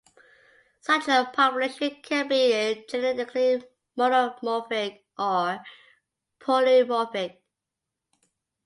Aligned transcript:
Such 0.79 1.07
a 1.09 1.29
population 1.31 1.95
can 2.01 2.27
be 2.27 2.83
genetically 2.89 3.63
monomorphic 3.95 5.01
or 5.19 5.59
polymorphic. 6.39 7.37